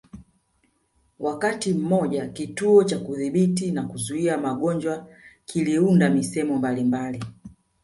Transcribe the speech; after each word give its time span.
Wakati 1.19 1.73
mmoja 1.73 2.25
Kituo 2.27 2.83
cha 2.83 2.97
Kudhibiti 2.99 3.71
na 3.71 3.83
Kuzuia 3.83 4.37
Magonjwa 4.37 5.07
kiliunda 5.45 6.09
misemo 6.09 6.57
mbalimbali 6.57 7.23